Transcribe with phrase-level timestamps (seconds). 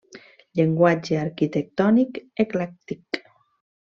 [0.59, 3.21] Llenguatge arquitectònic eclèctic.